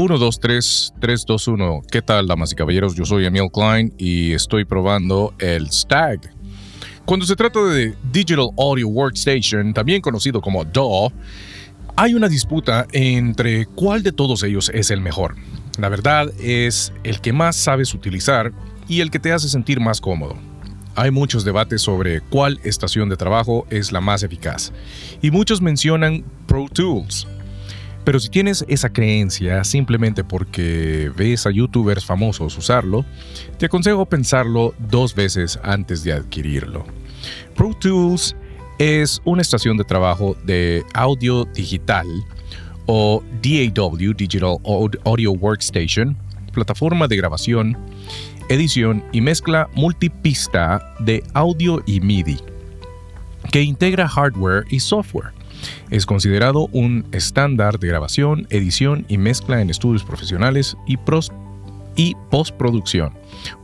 1, 0.00 0.16
2, 0.16 0.38
3, 0.38 0.94
3, 1.00 1.24
2, 1.26 1.48
1. 1.48 1.82
¿Qué 1.90 2.02
tal, 2.02 2.28
damas 2.28 2.52
y 2.52 2.54
caballeros? 2.54 2.94
Yo 2.94 3.04
soy 3.04 3.26
Emil 3.26 3.50
Klein 3.52 3.92
y 3.98 4.30
estoy 4.30 4.64
probando 4.64 5.34
el 5.40 5.72
Stag. 5.72 6.20
Cuando 7.04 7.26
se 7.26 7.34
trata 7.34 7.64
de 7.64 7.96
Digital 8.12 8.50
Audio 8.56 8.86
Workstation, 8.86 9.74
también 9.74 10.00
conocido 10.00 10.40
como 10.40 10.64
DAW, 10.64 11.10
hay 11.96 12.14
una 12.14 12.28
disputa 12.28 12.86
entre 12.92 13.66
cuál 13.66 14.04
de 14.04 14.12
todos 14.12 14.44
ellos 14.44 14.70
es 14.72 14.92
el 14.92 15.00
mejor. 15.00 15.34
La 15.80 15.88
verdad 15.88 16.30
es 16.38 16.92
el 17.02 17.20
que 17.20 17.32
más 17.32 17.56
sabes 17.56 17.92
utilizar 17.92 18.52
y 18.86 19.00
el 19.00 19.10
que 19.10 19.18
te 19.18 19.32
hace 19.32 19.48
sentir 19.48 19.80
más 19.80 20.00
cómodo. 20.00 20.36
Hay 20.94 21.10
muchos 21.10 21.44
debates 21.44 21.82
sobre 21.82 22.20
cuál 22.20 22.60
estación 22.62 23.08
de 23.08 23.16
trabajo 23.16 23.66
es 23.68 23.90
la 23.90 24.00
más 24.00 24.22
eficaz 24.22 24.72
y 25.22 25.32
muchos 25.32 25.60
mencionan 25.60 26.24
Pro 26.46 26.66
Tools, 26.72 27.26
pero 28.08 28.20
si 28.20 28.30
tienes 28.30 28.64
esa 28.68 28.88
creencia 28.88 29.62
simplemente 29.64 30.24
porque 30.24 31.12
ves 31.14 31.46
a 31.46 31.50
youtubers 31.50 32.06
famosos 32.06 32.56
usarlo, 32.56 33.04
te 33.58 33.66
aconsejo 33.66 34.06
pensarlo 34.06 34.74
dos 34.78 35.14
veces 35.14 35.60
antes 35.62 36.04
de 36.04 36.14
adquirirlo. 36.14 36.86
Pro 37.54 37.74
Tools 37.78 38.34
es 38.78 39.20
una 39.26 39.42
estación 39.42 39.76
de 39.76 39.84
trabajo 39.84 40.38
de 40.42 40.86
audio 40.94 41.44
digital 41.44 42.06
o 42.86 43.22
DAW, 43.42 44.14
Digital 44.14 44.56
Audio 45.04 45.32
Workstation, 45.32 46.16
plataforma 46.54 47.08
de 47.08 47.16
grabación, 47.18 47.76
edición 48.48 49.04
y 49.12 49.20
mezcla 49.20 49.68
multipista 49.74 50.94
de 50.98 51.22
audio 51.34 51.82
y 51.84 52.00
MIDI, 52.00 52.38
que 53.52 53.60
integra 53.60 54.08
hardware 54.08 54.64
y 54.70 54.80
software. 54.80 55.37
Es 55.90 56.06
considerado 56.06 56.68
un 56.72 57.06
estándar 57.12 57.78
de 57.78 57.88
grabación, 57.88 58.46
edición 58.50 59.06
y 59.08 59.18
mezcla 59.18 59.60
en 59.60 59.70
estudios 59.70 60.04
profesionales 60.04 60.76
y, 60.86 60.96
postproducción, 62.30 63.14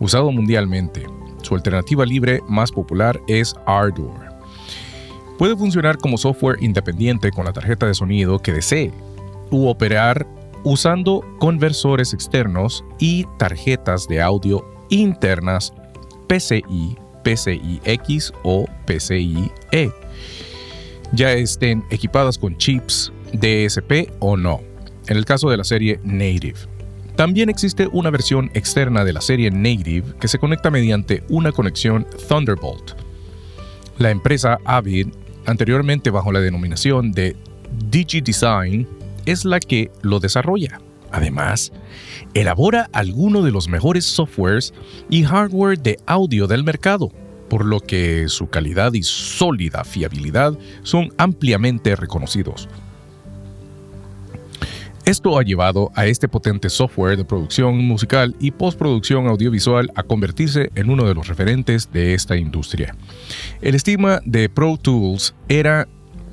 usado 0.01 0.33
mundialmente. 0.33 1.07
Su 1.43 1.55
alternativa 1.55 2.07
libre 2.07 2.41
más 2.49 2.73
popular 2.73 3.21
es 3.29 3.55
Ardour. 3.67 4.15
Puede 5.39 5.57
funcionar 5.57 5.99
como 5.99 6.17
software 6.17 6.63
independiente 6.63 7.31
con 7.31 7.45
la 7.45 7.53
tarjeta 7.53 7.87
de 7.87 7.95
sonido 7.95 8.39
que 8.39 8.53
desee, 8.53 8.93
u 9.51 9.69
operar 9.69 10.27
usando 10.65 11.23
conversores 11.39 12.15
externos 12.15 12.85
y 12.99 13.27
tarjetas 13.39 14.09
de 14.09 14.23
audio 14.23 14.65
internas 14.89 15.75
PCI, 16.29 16.97
PCI-X 17.23 18.33
o 18.43 18.65
PCI-E 18.87 19.93
ya 21.15 21.33
estén 21.33 21.85
equipadas 21.91 22.39
con 22.39 22.57
chips 22.57 23.13
DSP 23.33 24.11
o 24.21 24.37
no, 24.37 24.61
en 25.07 25.17
el 25.17 25.25
caso 25.25 25.49
de 25.51 25.57
la 25.57 25.65
serie 25.65 26.01
Native. 26.05 26.59
También 27.17 27.49
existe 27.49 27.89
una 27.93 28.11
versión 28.11 28.51
externa 28.55 29.05
de 29.05 29.13
la 29.13 29.21
serie 29.21 29.51
Native 29.51 30.15
que 30.19 30.29
se 30.29 30.39
conecta 30.39 30.71
mediante 30.71 31.23
una 31.29 31.53
conexión 31.53 32.07
Thunderbolt. 32.29 32.93
La 33.99 34.11
empresa 34.11 34.59
Avid, 34.65 35.09
anteriormente 35.47 36.11
bajo 36.11 36.33
la 36.33 36.41
denominación 36.41 37.13
de 37.13 37.37
DigiDesign, 37.91 38.89
es 39.27 39.45
la 39.45 39.61
que 39.61 39.91
lo 40.03 40.19
desarrolla. 40.19 40.81
Además, 41.13 41.73
elabora 42.35 42.89
algunos 42.93 43.45
de 43.45 43.53
los 43.53 43.69
mejores 43.69 44.05
softwares 44.05 44.75
y 45.09 45.23
hardware 45.23 45.79
de 45.79 45.97
audio 46.07 46.49
del 46.49 46.65
mercado 46.65 47.13
por 47.49 47.65
lo 47.65 47.81
que 47.81 48.29
su 48.29 48.49
calidad 48.49 48.93
y 48.95 49.03
sólida 49.03 49.85
fiabilidad 49.85 50.59
son 50.83 51.13
ampliamente 51.19 51.97
reconocidos. 51.97 52.69
Esto 55.05 55.39
ha 55.39 55.43
llevado 55.43 55.93
a 55.95 56.07
este 56.07 56.29
potente 56.29 56.71
software 56.71 57.19
de 57.19 57.27
producción 57.27 57.77
musical 57.77 58.35
y 58.41 58.53
postproducción 58.53 59.27
audiovisual 59.27 59.93
a 59.95 60.03
convertirse 60.03 60.71
en 60.75 60.89
uno 60.89 61.05
de 61.05 61.15
los 61.15 61.29
referentes 61.29 61.93
de 61.93 62.15
esta 62.15 62.39
industria. 62.39 62.97
El 63.61 63.75
estigma 63.75 64.21
de 64.25 64.49
Pro 64.49 64.79
Tools 64.79 65.35
era 65.49 65.89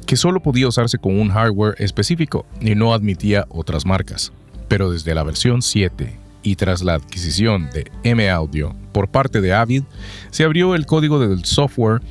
que 0.07 0.15
solo 0.15 0.41
podía 0.41 0.69
usarse 0.69 0.97
con 0.97 1.19
un 1.19 1.31
hardware 1.31 1.75
específico 1.79 2.45
y 2.61 2.75
no 2.75 2.93
admitía 2.93 3.45
otras 3.49 3.85
marcas. 3.85 4.31
Pero 4.69 4.89
desde 4.89 5.15
la 5.15 5.23
versión 5.23 5.61
7 5.61 6.20
y 6.43 6.55
tras 6.55 6.81
la 6.81 6.95
adquisición 6.95 7.69
de 7.71 7.91
M 8.03 8.29
Audio 8.29 8.75
por 8.91 9.09
parte 9.09 9.41
de 9.41 9.53
Avid, 9.53 9.83
se 10.31 10.43
abrió 10.43 10.75
el 10.75 10.85
código 10.85 11.19
del 11.19 11.45
software 11.45 12.01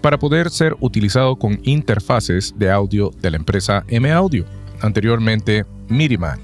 para 0.00 0.18
poder 0.18 0.50
ser 0.50 0.76
utilizado 0.80 1.36
con 1.36 1.60
interfaces 1.62 2.54
de 2.56 2.70
audio 2.70 3.10
de 3.20 3.30
la 3.30 3.36
empresa 3.36 3.84
M 3.88 4.10
Audio, 4.10 4.44
anteriormente 4.80 5.64
Midiman. 5.88 6.40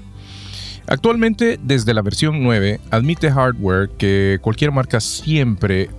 Actualmente, 0.87 1.59
desde 1.61 1.93
la 1.93 2.01
versión 2.01 2.43
9, 2.43 2.79
admite 2.89 3.31
hardware 3.31 3.89
que 3.97 4.39
cualquier 4.41 4.71
marca 4.71 4.99
siempre 4.99 5.89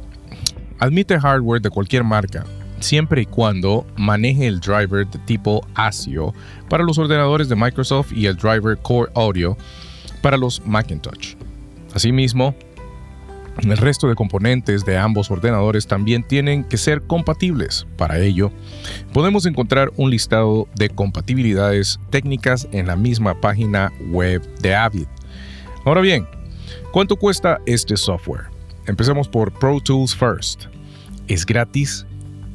admite 0.78 1.18
hardware 1.18 1.62
de 1.62 1.70
cualquier 1.70 2.02
marca, 2.02 2.44
siempre 2.80 3.22
y 3.22 3.26
cuando 3.26 3.86
maneje 3.96 4.48
el 4.48 4.58
driver 4.58 5.06
de 5.06 5.18
tipo 5.20 5.64
ASIO 5.74 6.34
para 6.68 6.82
los 6.82 6.98
ordenadores 6.98 7.48
de 7.48 7.54
Microsoft 7.54 8.12
y 8.12 8.26
el 8.26 8.36
driver 8.36 8.76
Core 8.78 9.12
Audio 9.14 9.56
para 10.22 10.36
los 10.36 10.64
Macintosh. 10.64 11.34
Asimismo, 11.94 12.54
el 13.60 13.76
resto 13.76 14.08
de 14.08 14.14
componentes 14.14 14.84
de 14.84 14.96
ambos 14.96 15.30
ordenadores 15.30 15.86
también 15.86 16.22
tienen 16.22 16.64
que 16.64 16.78
ser 16.78 17.02
compatibles. 17.02 17.86
Para 17.98 18.18
ello, 18.18 18.50
podemos 19.12 19.44
encontrar 19.44 19.92
un 19.96 20.10
listado 20.10 20.68
de 20.74 20.88
compatibilidades 20.88 22.00
técnicas 22.10 22.66
en 22.72 22.86
la 22.86 22.96
misma 22.96 23.40
página 23.40 23.92
web 24.10 24.42
de 24.60 24.74
Avid. 24.74 25.06
Ahora 25.84 26.00
bien, 26.00 26.26
¿cuánto 26.92 27.16
cuesta 27.16 27.60
este 27.66 27.96
software? 27.96 28.46
Empecemos 28.86 29.28
por 29.28 29.52
Pro 29.52 29.80
Tools 29.80 30.16
First. 30.16 30.64
Es 31.28 31.44
gratis 31.44 32.06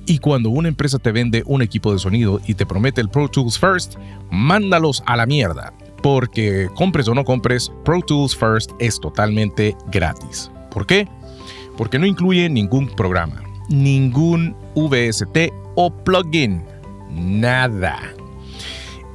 y 0.08 0.18
cuando 0.18 0.50
una 0.50 0.68
empresa 0.68 0.98
te 0.98 1.12
vende 1.12 1.44
un 1.46 1.62
equipo 1.62 1.94
de 1.94 2.00
sonido 2.00 2.42
y 2.48 2.56
te 2.56 2.66
promete 2.66 3.02
el 3.02 3.10
Pro 3.10 3.30
Tools 3.30 3.60
First, 3.60 3.96
mándalos 4.32 5.04
a 5.06 5.16
la 5.16 5.26
mierda 5.26 5.74
porque 6.02 6.70
compres 6.76 7.08
o 7.08 7.16
no 7.16 7.24
compres, 7.24 7.72
Pro 7.84 8.02
Tools 8.02 8.36
First 8.36 8.72
es 8.80 9.00
totalmente 9.00 9.76
gratis. 9.92 10.52
¿Por 10.72 10.86
qué? 10.86 11.08
Porque 11.78 12.00
no 12.00 12.06
incluye 12.06 12.50
ningún 12.50 12.88
programa, 12.88 13.42
ningún 13.70 14.56
VST 14.76 15.52
o 15.76 15.92
plugin, 16.04 16.64
nada. 17.10 18.00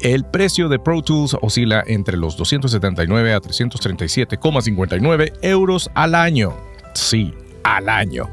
El 0.01 0.25
precio 0.25 0.69
de 0.69 0.79
Pro 0.79 1.03
Tools 1.03 1.37
oscila 1.41 1.85
entre 1.87 2.17
los 2.17 2.37
279 2.37 3.35
a 3.35 3.41
337,59 3.41 5.33
euros 5.43 5.91
al 5.95 6.17
año. 6.17 6.55
Sí, 6.95 7.33
al 7.63 7.89
año. 7.89 8.29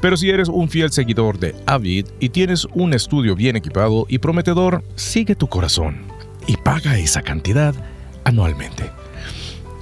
Pero 0.00 0.16
si 0.16 0.28
eres 0.28 0.48
un 0.48 0.68
fiel 0.68 0.90
seguidor 0.90 1.38
de 1.38 1.54
Avid 1.66 2.06
y 2.18 2.30
tienes 2.30 2.66
un 2.74 2.94
estudio 2.94 3.36
bien 3.36 3.54
equipado 3.56 4.06
y 4.08 4.18
prometedor, 4.18 4.82
sigue 4.96 5.36
tu 5.36 5.46
corazón 5.46 6.13
y 6.46 6.56
paga 6.56 6.98
esa 6.98 7.22
cantidad 7.22 7.74
anualmente. 8.24 8.90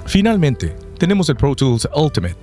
Finalmente, 0.06 0.74
tenemos 0.98 1.28
el 1.28 1.36
Pro 1.36 1.54
Tools 1.54 1.88
Ultimate 1.94 2.36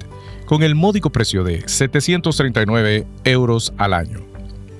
con 0.45 0.63
el 0.63 0.75
módico 0.75 1.11
precio 1.11 1.43
de 1.43 1.67
739 1.67 3.05
euros 3.23 3.73
al 3.77 3.93
año. 3.93 4.21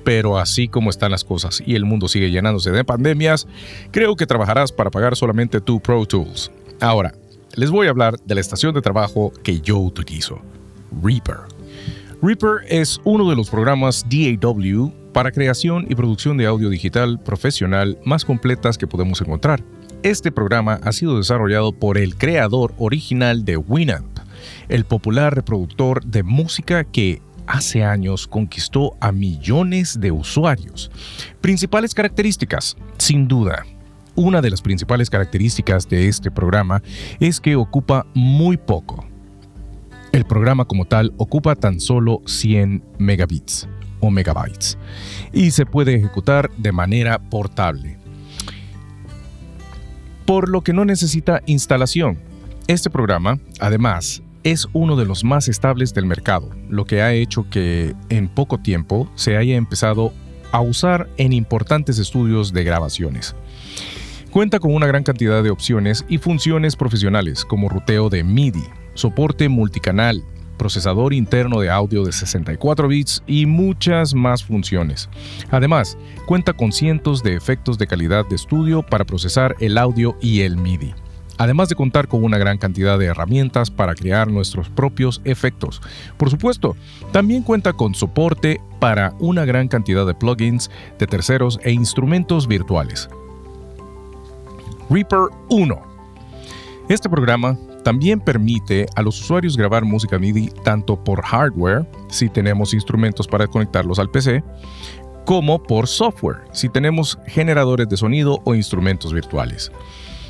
Pero 0.04 0.38
así 0.38 0.66
como 0.66 0.90
están 0.90 1.10
las 1.10 1.24
cosas 1.24 1.62
y 1.64 1.76
el 1.76 1.84
mundo 1.84 2.08
sigue 2.08 2.30
llenándose 2.30 2.70
de 2.70 2.84
pandemias, 2.84 3.46
creo 3.90 4.16
que 4.16 4.26
trabajarás 4.26 4.72
para 4.72 4.90
pagar 4.90 5.14
solamente 5.14 5.60
tu 5.60 5.80
Pro 5.80 6.04
Tools. 6.06 6.50
Ahora, 6.80 7.14
les 7.54 7.70
voy 7.70 7.86
a 7.86 7.90
hablar 7.90 8.16
de 8.24 8.34
la 8.34 8.40
estación 8.40 8.74
de 8.74 8.80
trabajo 8.80 9.32
que 9.42 9.60
yo 9.60 9.78
utilizo, 9.78 10.40
Reaper. 11.02 11.36
Reaper 12.22 12.66
es 12.68 13.00
uno 13.04 13.28
de 13.28 13.36
los 13.36 13.50
programas 13.50 14.04
DAW 14.08 14.92
para 15.12 15.32
creación 15.32 15.86
y 15.88 15.94
producción 15.94 16.36
de 16.36 16.46
audio 16.46 16.68
digital 16.68 17.20
profesional 17.20 17.98
más 18.04 18.24
completas 18.24 18.78
que 18.78 18.86
podemos 18.86 19.20
encontrar. 19.20 19.62
Este 20.02 20.32
programa 20.32 20.80
ha 20.82 20.92
sido 20.92 21.18
desarrollado 21.18 21.72
por 21.72 21.98
el 21.98 22.16
creador 22.16 22.74
original 22.78 23.44
de 23.44 23.56
Winamp, 23.56 24.18
el 24.68 24.84
popular 24.84 25.34
reproductor 25.34 26.04
de 26.04 26.22
música 26.22 26.84
que 26.84 27.20
hace 27.46 27.84
años 27.84 28.26
conquistó 28.26 28.96
a 29.00 29.12
millones 29.12 30.00
de 30.00 30.12
usuarios. 30.12 30.90
Principales 31.40 31.94
características, 31.94 32.76
sin 32.96 33.28
duda. 33.28 33.66
Una 34.14 34.40
de 34.40 34.50
las 34.50 34.62
principales 34.62 35.10
características 35.10 35.88
de 35.88 36.08
este 36.08 36.30
programa 36.30 36.82
es 37.18 37.40
que 37.40 37.56
ocupa 37.56 38.06
muy 38.14 38.56
poco. 38.56 39.06
El 40.12 40.24
programa 40.24 40.64
como 40.64 40.86
tal 40.86 41.12
ocupa 41.18 41.54
tan 41.54 41.78
solo 41.80 42.22
100 42.26 42.82
megabits 42.98 43.68
o 44.00 44.10
megabytes 44.10 44.78
y 45.32 45.50
se 45.50 45.66
puede 45.66 45.94
ejecutar 45.94 46.50
de 46.56 46.72
manera 46.72 47.18
portable, 47.18 47.98
por 50.24 50.48
lo 50.48 50.62
que 50.62 50.72
no 50.72 50.84
necesita 50.84 51.42
instalación. 51.46 52.18
Este 52.66 52.90
programa, 52.90 53.38
además, 53.58 54.22
es 54.44 54.68
uno 54.72 54.96
de 54.96 55.04
los 55.04 55.24
más 55.24 55.48
estables 55.48 55.92
del 55.92 56.06
mercado, 56.06 56.50
lo 56.68 56.84
que 56.84 57.02
ha 57.02 57.12
hecho 57.12 57.48
que 57.50 57.94
en 58.08 58.28
poco 58.28 58.58
tiempo 58.58 59.10
se 59.14 59.36
haya 59.36 59.56
empezado 59.56 60.12
a 60.52 60.60
usar 60.60 61.08
en 61.16 61.32
importantes 61.32 61.98
estudios 61.98 62.52
de 62.52 62.64
grabaciones. 62.64 63.34
Cuenta 64.30 64.60
con 64.60 64.74
una 64.74 64.86
gran 64.86 65.02
cantidad 65.02 65.42
de 65.42 65.50
opciones 65.50 66.04
y 66.08 66.18
funciones 66.18 66.76
profesionales 66.76 67.44
como 67.44 67.68
ruteo 67.68 68.08
de 68.08 68.22
MIDI, 68.22 68.62
soporte 68.94 69.48
multicanal, 69.48 70.22
procesador 70.60 71.14
interno 71.14 71.60
de 71.60 71.70
audio 71.70 72.04
de 72.04 72.12
64 72.12 72.86
bits 72.86 73.22
y 73.26 73.46
muchas 73.46 74.14
más 74.14 74.44
funciones. 74.44 75.08
Además, 75.50 75.96
cuenta 76.26 76.52
con 76.52 76.70
cientos 76.70 77.22
de 77.22 77.34
efectos 77.34 77.78
de 77.78 77.86
calidad 77.86 78.26
de 78.28 78.36
estudio 78.36 78.82
para 78.82 79.06
procesar 79.06 79.56
el 79.60 79.78
audio 79.78 80.18
y 80.20 80.42
el 80.42 80.58
MIDI 80.58 80.92
además 81.38 81.70
de 81.70 81.74
contar 81.74 82.06
con 82.06 82.22
una 82.22 82.36
gran 82.36 82.58
cantidad 82.58 82.98
de 82.98 83.06
herramientas 83.06 83.70
para 83.70 83.94
crear 83.94 84.28
nuestros 84.28 84.68
propios 84.68 85.22
efectos. 85.24 85.80
Por 86.18 86.28
supuesto, 86.28 86.76
también 87.12 87.42
cuenta 87.42 87.72
con 87.72 87.94
soporte 87.94 88.60
para 88.78 89.14
una 89.20 89.46
gran 89.46 89.66
cantidad 89.66 90.06
de 90.06 90.12
plugins 90.12 90.70
de 90.98 91.06
terceros 91.06 91.58
e 91.62 91.72
instrumentos 91.72 92.46
virtuales. 92.46 93.08
Reaper 94.90 95.30
1. 95.48 95.80
Este 96.90 97.08
programa 97.08 97.56
también 97.82 98.20
permite 98.20 98.86
a 98.96 99.02
los 99.02 99.20
usuarios 99.20 99.56
grabar 99.56 99.84
música 99.84 100.18
MIDI 100.18 100.50
tanto 100.64 101.02
por 101.02 101.22
hardware, 101.22 101.86
si 102.08 102.28
tenemos 102.28 102.74
instrumentos 102.74 103.26
para 103.26 103.46
conectarlos 103.46 103.98
al 103.98 104.10
PC, 104.10 104.42
como 105.24 105.62
por 105.62 105.86
software, 105.86 106.38
si 106.52 106.68
tenemos 106.68 107.18
generadores 107.26 107.88
de 107.88 107.96
sonido 107.96 108.40
o 108.44 108.54
instrumentos 108.54 109.12
virtuales. 109.12 109.70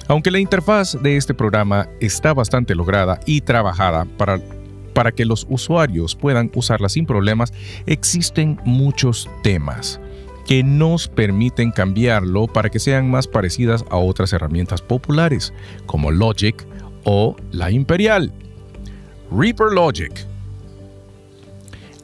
Aunque 0.08 0.30
la 0.30 0.40
interfaz 0.40 1.00
de 1.00 1.16
este 1.16 1.34
programa 1.34 1.88
está 2.00 2.34
bastante 2.34 2.74
lograda 2.74 3.20
y 3.26 3.42
trabajada 3.42 4.04
para, 4.04 4.40
para 4.92 5.12
que 5.12 5.24
los 5.24 5.46
usuarios 5.48 6.16
puedan 6.16 6.50
usarla 6.54 6.88
sin 6.88 7.06
problemas, 7.06 7.52
existen 7.86 8.60
muchos 8.64 9.30
temas 9.42 10.00
que 10.46 10.64
nos 10.64 11.06
permiten 11.06 11.70
cambiarlo 11.70 12.48
para 12.48 12.70
que 12.70 12.80
sean 12.80 13.08
más 13.08 13.28
parecidas 13.28 13.84
a 13.88 13.98
otras 13.98 14.32
herramientas 14.32 14.82
populares, 14.82 15.54
como 15.86 16.10
Logic 16.10 16.66
o 17.04 17.36
la 17.52 17.70
Imperial. 17.70 18.32
Reaper 19.30 19.72
Logic. 19.72 20.12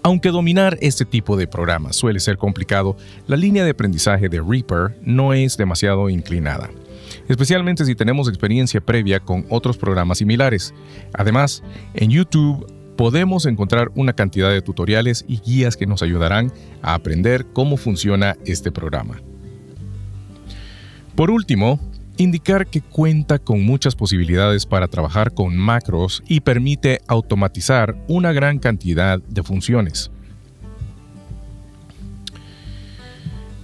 Aunque 0.03 0.31
dominar 0.31 0.79
este 0.81 1.05
tipo 1.05 1.37
de 1.37 1.49
programas 1.49 1.97
suele 1.97 2.21
ser 2.21 2.37
complicado, 2.37 2.97
la 3.27 3.37
línea 3.37 3.65
de 3.65 3.71
aprendizaje 3.71 4.29
de 4.29 4.41
Reaper 4.41 4.97
no 5.03 5.33
es 5.33 5.57
demasiado 5.57 6.09
inclinada 6.09 6.71
especialmente 7.29 7.85
si 7.85 7.95
tenemos 7.95 8.29
experiencia 8.29 8.81
previa 8.81 9.21
con 9.21 9.47
otros 9.49 9.77
programas 9.77 10.19
similares. 10.19 10.75
Además, 11.13 11.63
en 11.95 12.11
YouTube 12.11 12.67
podemos 12.97 13.47
encontrar 13.47 13.91
una 13.95 14.15
cantidad 14.15 14.51
de 14.51 14.63
tutoriales 14.63 15.25
y 15.29 15.41
guías 15.41 15.77
que 15.77 15.87
nos 15.87 16.03
ayudarán 16.03 16.53
a 16.83 16.95
aprender 16.95 17.47
cómo 17.53 17.77
funciona 17.77 18.37
este 18.45 18.73
programa. 18.73 19.21
Por 21.15 21.31
último, 21.31 21.81
indicar 22.17 22.67
que 22.67 22.81
cuenta 22.81 23.39
con 23.39 23.65
muchas 23.65 23.95
posibilidades 23.95 24.67
para 24.67 24.89
trabajar 24.89 25.35
con 25.35 25.57
macros 25.57 26.23
y 26.27 26.41
permite 26.41 27.01
automatizar 27.07 27.97
una 28.09 28.33
gran 28.33 28.59
cantidad 28.59 29.21
de 29.21 29.43
funciones. 29.43 30.11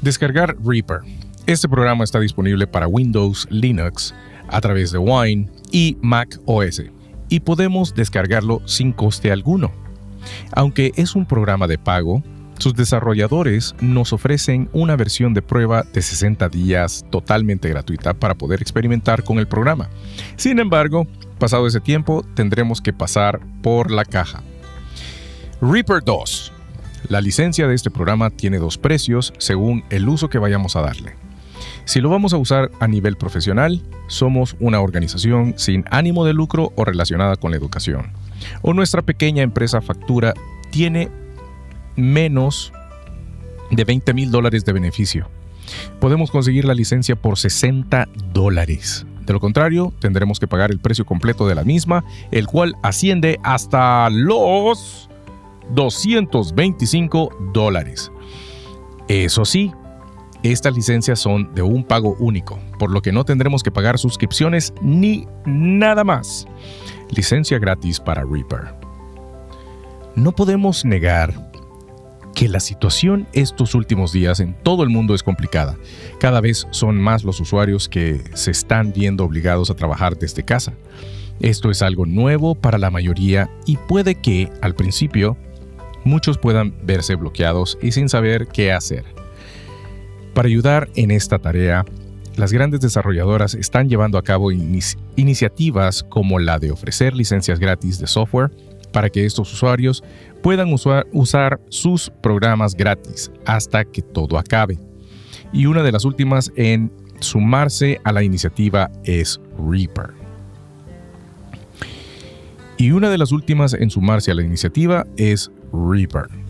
Descargar 0.01 0.57
Reaper. 0.65 1.01
Este 1.47 1.69
programa 1.69 2.05
está 2.05 2.21
disponible 2.21 2.67
para 2.67 2.89
Windows, 2.89 3.47
Linux, 3.51 4.15
a 4.49 4.61
través 4.61 4.93
de 4.93 4.99
Wine 4.99 5.49
y 5.71 5.97
Mac 6.01 6.41
OS, 6.45 6.83
y 7.29 7.41
podemos 7.41 7.95
descargarlo 7.95 8.61
sin 8.67 8.93
coste 8.93 9.33
alguno. 9.33 9.73
Aunque 10.53 10.93
es 10.97 11.15
un 11.15 11.27
programa 11.27 11.67
de 11.67 11.79
pago, 11.79 12.23
sus 12.63 12.75
desarrolladores 12.75 13.75
nos 13.81 14.13
ofrecen 14.13 14.69
una 14.73 14.95
versión 14.95 15.35
de 15.35 15.43
prueba 15.43 15.83
de 15.83 16.01
60 16.01 16.49
días 16.49 17.05
totalmente 17.11 17.69
gratuita 17.69 18.15
para 18.15 18.37
poder 18.37 18.63
experimentar 18.63 19.25
con 19.25 19.41
el 19.41 19.49
programa. 19.49 19.89
Sin 20.37 20.61
embargo, 20.61 21.09
pasado 21.41 21.67
ese 21.67 21.81
tiempo, 21.81 22.25
tendremos 22.35 22.81
que 22.81 22.93
pasar 22.93 23.41
por 23.63 23.91
la 23.91 24.05
caja. 24.05 24.43
Reaper 25.61 26.05
2. 26.05 26.53
La 27.09 27.21
licencia 27.21 27.67
de 27.67 27.75
este 27.75 27.91
programa 27.91 28.31
tiene 28.31 28.59
dos 28.59 28.79
precios 28.79 29.33
según 29.39 29.83
el 29.91 30.09
uso 30.09 30.31
que 30.31 30.39
vayamos 30.39 30.77
a 30.77 30.83
darle. 30.83 31.17
Si 31.85 32.01
lo 32.01 32.11
vamos 32.11 32.33
a 32.33 32.37
usar 32.37 32.71
a 32.79 32.87
nivel 32.87 33.17
profesional, 33.17 33.83
somos 34.07 34.55
una 34.61 34.81
organización 34.81 35.55
sin 35.57 35.85
ánimo 35.91 36.25
de 36.25 36.33
lucro 36.33 36.73
o 36.77 36.85
relacionada 36.85 37.35
con 37.35 37.51
la 37.51 37.57
educación. 37.57 38.13
O 38.63 38.73
nuestra 38.73 39.03
pequeña 39.03 39.43
empresa 39.43 39.81
factura 39.81 40.35
tiene 40.71 41.11
menos 41.97 42.73
de 43.71 43.85
20 43.85 44.15
mil 44.15 44.31
dólares 44.31 44.65
de 44.65 44.73
beneficio. 44.73 45.29
Podemos 46.01 46.31
conseguir 46.31 46.65
la 46.65 46.75
licencia 46.75 47.17
por 47.17 47.39
60 47.39 48.09
dólares. 48.33 49.07
De 49.25 49.33
lo 49.33 49.41
contrario, 49.41 49.93
tendremos 50.01 50.41
que 50.41 50.49
pagar 50.49 50.71
el 50.71 50.81
precio 50.81 51.07
completo 51.07 51.47
de 51.47 51.55
la 51.55 51.65
misma, 51.65 52.05
el 52.31 52.47
cual 52.47 52.75
asciende 52.83 53.39
hasta 53.45 54.11
los 54.11 55.09
225 55.75 57.51
dólares. 57.53 58.11
Eso 59.09 59.45
sí, 59.45 59.71
estas 60.43 60.75
licencias 60.75 61.21
son 61.21 61.55
de 61.55 61.63
un 61.63 61.85
pago 61.85 62.17
único, 62.19 62.59
por 62.79 62.91
lo 62.91 63.01
que 63.01 63.13
no 63.13 63.25
tendremos 63.25 63.63
que 63.63 63.71
pagar 63.71 63.99
suscripciones 63.99 64.75
ni 64.81 65.29
nada 65.47 66.03
más. 66.03 66.47
Licencia 67.11 67.59
gratis 67.59 68.01
para 68.01 68.25
Reaper. 68.25 68.75
No 70.17 70.33
podemos 70.33 70.85
negar 70.85 71.52
que 72.43 72.49
la 72.49 72.59
situación 72.59 73.29
estos 73.33 73.73
últimos 73.77 74.13
días 74.13 74.41
en 74.41 74.55
todo 74.65 74.83
el 74.83 74.89
mundo 74.89 75.15
es 75.15 75.23
complicada. 75.23 75.77
Cada 76.19 76.41
vez 76.41 76.67
son 76.73 77.01
más 77.01 77.23
los 77.23 77.39
usuarios 77.39 77.89
que 77.89 78.21
se 78.35 78.51
están 78.51 78.93
viendo 78.93 79.25
obligados 79.25 79.71
a 79.71 79.77
trabajar 79.77 80.19
desde 80.19 80.43
casa. 80.43 80.73
Esto 81.39 81.71
es 81.71 81.83
algo 81.83 82.05
nuevo 82.05 82.57
para 82.57 82.79
la 82.79 82.91
mayoría 82.91 83.49
y 83.65 83.77
puede 83.77 84.17
que, 84.17 84.51
al 84.61 84.75
principio, 84.75 85.37
muchos 86.03 86.37
puedan 86.37 86.75
verse 86.83 87.15
bloqueados 87.15 87.79
y 87.81 87.93
sin 87.93 88.09
saber 88.09 88.49
qué 88.49 88.73
hacer. 88.73 89.05
Para 90.35 90.49
ayudar 90.49 90.89
en 90.97 91.13
esta 91.13 91.39
tarea, 91.39 91.85
las 92.35 92.53
grandes 92.53 92.81
desarrolladoras 92.81 93.55
están 93.55 93.89
llevando 93.89 94.19
a 94.19 94.25
cabo 94.25 94.51
iniciativas 94.51 96.03
como 96.03 96.41
la 96.41 96.59
de 96.59 96.73
ofrecer 96.73 97.15
licencias 97.15 97.61
gratis 97.61 98.01
de 98.01 98.09
software 98.09 98.51
para 98.93 99.11
que 99.11 99.25
estos 99.25 99.53
usuarios 99.53 100.05
puedan 100.43 100.73
usar 101.13 101.61
sus 101.69 102.11
programas 102.23 102.75
gratis 102.75 103.31
hasta 103.47 103.85
que 103.85 104.03
todo 104.03 104.39
acabe. 104.39 104.79
Y 105.53 105.67
una 105.67 105.83
de 105.83 105.93
las 105.93 106.05
últimas 106.05 106.53
en 106.57 106.93
sumarse 107.21 108.01
a 108.05 108.13
la 108.13 108.23
iniciativa 108.23 108.91
es 109.05 109.41
Reaper. 109.59 110.11
Y 112.77 112.91
una 112.91 113.11
de 113.11 113.19
las 113.19 113.33
últimas 113.33 113.75
en 113.75 113.91
sumarse 113.91 114.31
a 114.33 114.35
la 114.35 114.43
iniciativa 114.43 115.07
es 115.17 115.51
Reaper. 115.73 116.42